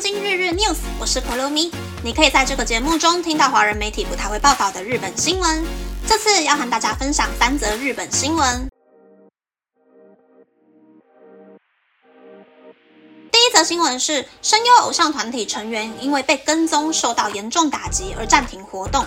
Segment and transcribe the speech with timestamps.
[0.00, 1.70] 今日日 news，我是 k o l o m i
[2.02, 5.62] 你可以在这个节目中听到华人媒体不太会报道的日本新闻。
[6.08, 8.66] 这次要和大家分享三则日本新闻。
[13.30, 19.04] 第一则新闻是声优偶像团体成员因为被跟踪受到严重打击而暂停活动。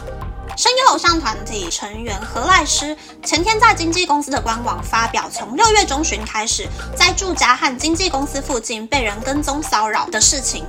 [0.56, 10.64] 声优偶像团体成员何赖师前天在经纪公司的官网发表，从六月中旬开始，在住家和经纪公司附近被人跟踪骚扰的事情。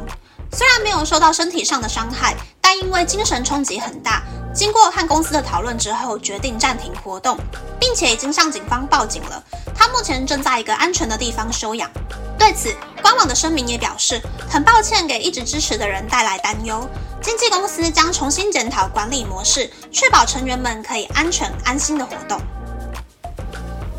[0.55, 4.23] 虽然没有受到身体上的伤害，但因为精神冲击很大，
[4.55, 7.37] 经过和公司的讨论之后，决定暂停活动，
[7.81, 9.43] 并且已经向警方报警了。
[9.75, 11.91] 他目前正在一个安全的地方休养。
[12.39, 12.73] 对此，
[13.03, 16.89] 官网的声明也表示，很抱歉给一直支持的人带来担忧。
[17.21, 22.41] 经纪公司将重新检讨管理模式，确保成员们可以安全安心的活动。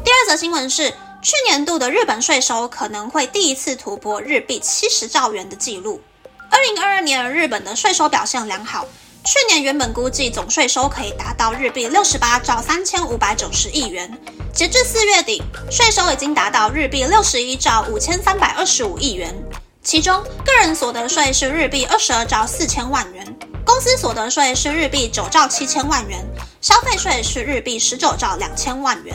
[0.06, 0.90] 第二则新闻是，
[1.22, 6.00] 去年度的日本税收可能会第一次突破日币七十兆元的纪录。
[6.56, 8.86] 二零二二年日本的税收表现良好，
[9.26, 14.10] 去年原本估计总税收可以达到日币六十八兆三千五百九十亿元，
[14.54, 19.36] 截至四月底，税收已经达到日币六十一兆五千三百二十五亿元。
[19.84, 26.26] 其中，个人所得税是日币二十二兆四千万元，公司所得税是日币九兆七千万元，
[26.62, 29.14] 消费税是日币十九兆两千万元。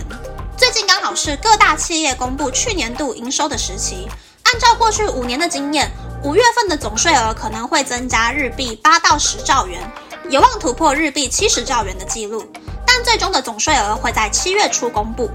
[0.59, 4.07] 最近刚好是各大企业公布去年度营收的时期，
[4.43, 5.91] 按照过去五年的经验，
[6.23, 9.81] 五月份的总税额可能会增加日币八到十兆元，
[10.29, 12.45] 有望突破日币七十兆元的记录，
[12.87, 15.31] 但最终的总税额会在七月初公布。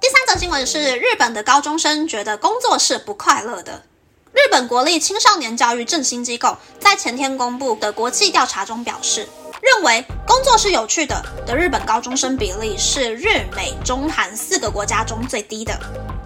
[0.00, 3.84] 第三则新闻是日本的高中生觉得工作是不快乐的。
[4.32, 9.28] 日本国立青少年教育振兴机构在前天公布的国际调查中表示，
[9.60, 15.78] 认为工作是有趣的的日本高中生比例是日美中韩四个国家中最低的。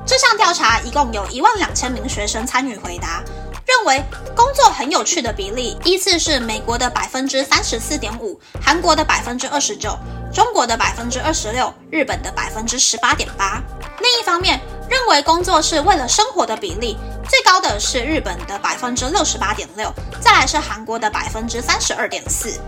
[0.07, 3.23] 这项调查一共有一万两千名学生参与回答，
[3.67, 4.03] 认为
[4.37, 9.99] 工作很有趣的比例依次是美国的百分之三十四点五，韩国的百分之二十九，
[10.33, 13.63] 中国的百分之二十六，日本的百分之十八点八。
[14.01, 14.61] 另一方面，
[14.91, 22.61] 认为工作是为了生活的比例最高的是日本的百分之六十八点六，再来是韩国的百分之三十二点四。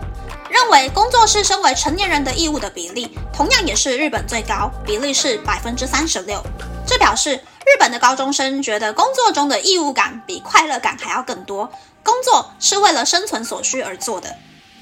[0.57, 6.43] 认为工作是身为成年人的义务的比例，同样也是日本最高，比例是百分之三十六。
[6.83, 14.35] 这表示日本的高中生觉得工作中的义务感比快乐感还要更多，工作是为了生存所需而做的。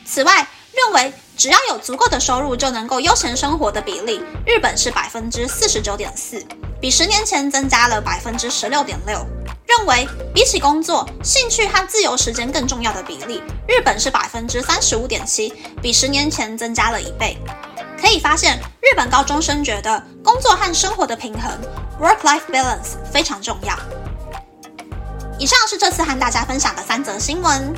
[0.05, 6.41] 此外，认为只要有足够的收入就能够悠闲生活的比例，日本是百分之四十九点四，
[6.79, 9.19] 比十年前增加了百分之十六点六。
[9.67, 17.35] 认为比起工作，兴趣和自由时间更重要的比例，日本是百分之三十五点七，比十年前增加了一倍。
[17.99, 21.51] 可以发现，日本高中生觉得工作和生活的平衡
[21.99, 23.75] （work-life balance） 非常重要。
[25.39, 27.73] 以上是这次和大家分享的三则新闻。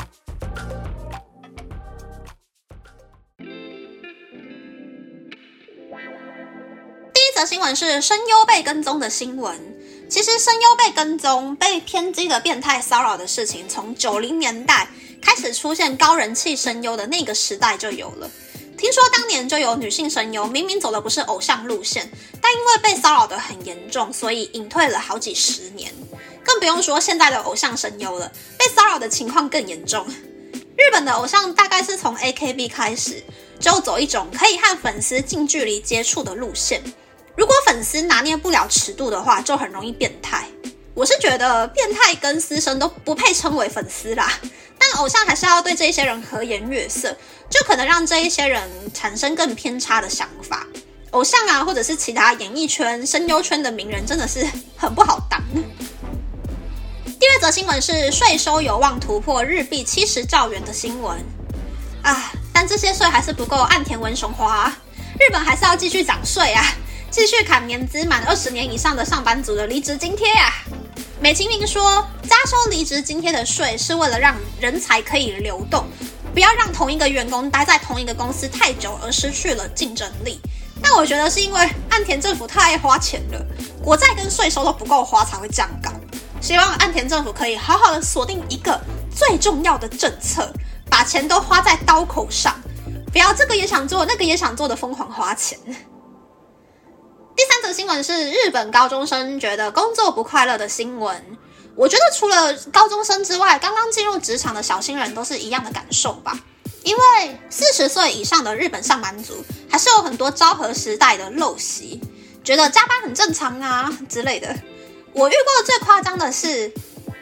[7.14, 9.77] 第一则新闻是声优被跟踪的新闻。
[10.10, 14.88] 其实声优被跟踪、被偏激的变态骚扰的事情，从九零年代
[15.22, 18.30] 开始出现高人气声优的那个时代就有了。
[18.78, 22.10] 听说当年就有女性声优明明走的不是偶像路线，
[22.42, 25.94] 但因为被骚扰的很严重，所以隐退了好几十年。
[26.44, 30.08] 更不用说现在的偶像声优了，被骚扰的情况更严重。
[30.78, 33.22] 日本的偶像大概是从 AKB 开始，
[33.60, 36.82] 就走一种可以和粉丝近距离接触的路线。
[37.38, 40.48] 如果粉丝拿捏不了尺度的话，就很容易变态。
[40.96, 44.28] 我是觉得变态跟私生都不配称为粉丝啦，
[44.80, 47.16] 但偶像还是要对这些人和颜悦色，
[47.48, 50.66] 就可能让这一些人产生更偏差的想法。
[51.12, 54.44] 偶像啊，或者是其他演艺圈、声优圈的名人，真的是
[54.76, 55.40] 很不好当。
[57.20, 61.16] 第二则新闻是税收有望突破日币七十兆元的新闻
[62.02, 64.76] 啊，但这些税还是不够岸田文雄花，
[65.20, 66.66] 日本还是要继续涨税啊。
[67.10, 70.54] 继续砍年资满二十年以上的上班族的离职津贴呀！
[71.20, 75.86] 美其名说加收离职津贴的税是为了让人才可以流动，
[76.34, 80.40] 不要让同一个员工待在同一个公司太久而失去了竞争力。
[80.82, 83.44] 但我觉得是因为岸田政府太爱花钱了，
[83.82, 85.92] 国债跟税收都不够花才会这样搞。
[86.40, 88.80] 希望岸田政府可以好好的锁定一个
[89.16, 90.54] 最重要的政策，
[90.88, 92.54] 把钱都花在刀口上，
[93.12, 95.58] 不要这个也想做那个也想做的疯狂花钱。
[97.74, 101.38] 新闻是日本高中生觉得工作不快乐的新闻。
[101.76, 106.40] 我觉得除了高中生之外，刚刚进入职场的小新人都是一样的感受吧。
[106.84, 112.02] 因为四十岁以上的日本上班族还是有很多昭和时代的陋习，
[112.44, 114.56] 觉得加班很正常啊之类的。
[115.14, 116.72] 我遇过最夸张的是，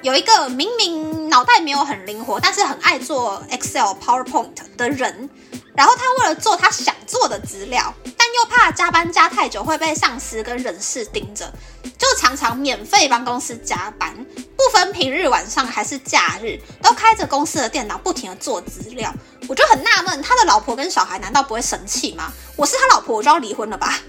[0.03, 5.29] 有一个明明脑袋没有很灵活，但是很爱做 Excel、PowerPoint 的人，
[5.75, 7.93] 然后他为了做他想做的资料，
[8.35, 11.51] 又怕加班加太久会被上司跟人事盯着，
[11.97, 14.13] 就常常免费帮公司加班，
[14.57, 19.13] 不分平日晚上还是假日，都开着公司的电脑不停的做资料。
[19.47, 22.31] 我就很纳闷，他的老婆跟小孩难道不会生气吗？
[22.55, 23.99] 我是他老婆，我就要离婚了吧？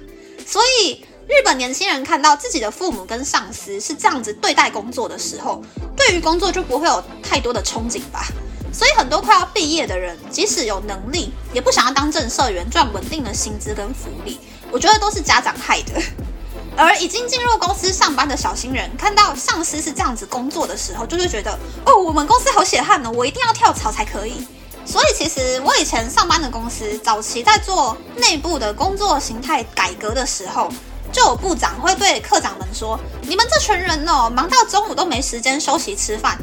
[0.47, 1.05] 所以。
[1.29, 5.61] 日本年轻人看到自己的父母跟上司是这样子对待工作的时候，
[5.97, 8.29] 对于工作就不会有太多的憧憬吧。
[8.73, 14.39] 所以很多快要毕业的人，即使有能力，也不想要当正社员赚稳定的薪资跟福利。
[14.71, 15.93] 我觉得都是家长害的。
[16.77, 24.47] 而已经进入公司上班的小新人，看到上司是这样子工作的时候，就会觉得哦，我们公司好血汗呢，我一定要跳槽才可以。
[24.85, 30.71] 所以其实我以前上班的公司，早期在做内部的工作形态改革的时候。
[31.13, 36.37] 就有部长会对科长们说：“你们这群人哦，忙到中午都没时间休息吃饭，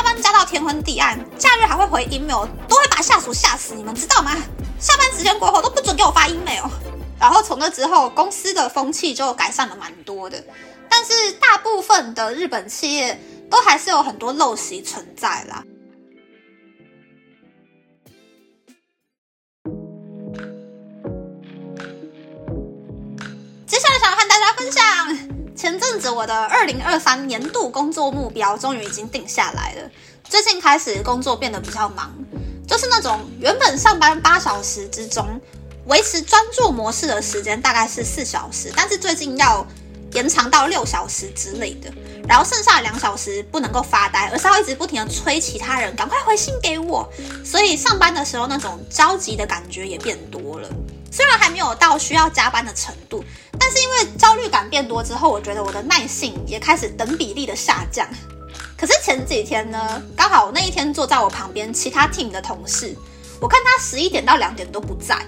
[0.00, 4.34] 加班加到天昏地暗，假日还会回 email，都会把下属吓死，你们知道吗？
[4.80, 6.64] 下班时间过后都不准给我发 email。”
[7.20, 10.42] 然后从那之后，公司的风气就改善了蛮多的。
[10.88, 13.20] 但是大部分的日本企业
[13.50, 15.62] 都还是有很多陋习存在啦。
[25.60, 29.90] 前阵子我的二零二三年度工作目标终于已经定下来了。
[30.24, 32.10] 最近开始工作变得比较忙，
[32.66, 35.38] 就是那种原本上班八小时之中，
[35.84, 39.66] 维持专注模式的时间大概是四小时，但是最近要
[40.14, 41.92] 延长到六小时之类的。
[42.26, 47.06] 然后剩下两小时不能够发呆，而是要一直不停的催其他人赶快回信给我。
[47.44, 50.66] 所以上班的时候那种着急的感觉也变多了。
[51.10, 53.24] 虽然还没有到需要加班的程度，
[53.58, 58.08] 但是因为焦虑感变多之后，我觉得我的耐性也开始等比例的下降。
[58.76, 62.96] 可是前几天呢，刚好那一天坐在我旁边其他 team 的同事，
[63.40, 65.18] 我看他十一点到两点都不在，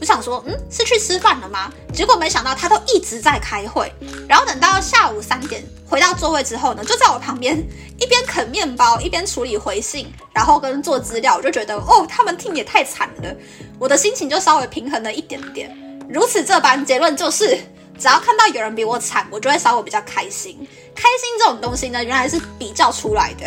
[0.00, 1.70] 我想说，嗯，是去吃饭了吗？
[1.92, 3.92] 结果没想到他都一直在开会，
[4.28, 5.62] 然后等到下午三点
[5.94, 7.56] 回到座位之后呢，就在我旁边
[8.00, 13.32] 一边啃面包一边处理回信，然后跟做资料，我就觉得，哦，他们听也太惨了。
[13.78, 15.72] 我的心情就稍微平衡了一点点，
[16.08, 17.56] 如此这般，结论就是，
[17.96, 20.58] 只要看到有人比我惨，我就会稍微比较开心。
[20.96, 23.46] 开心这种东西呢，原来是比较出来的。